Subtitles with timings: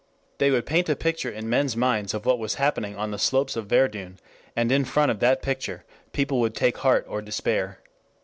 [0.39, 3.55] They would paint a picture in men's minds of what was happening on the slopes
[3.55, 4.17] of Verdun,
[4.55, 7.77] and in front of that picture people would take heart or despair.